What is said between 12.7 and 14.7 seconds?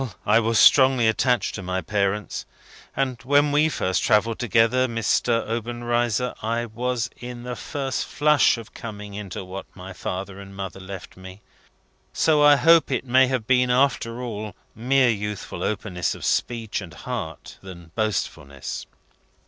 it may have been, after all,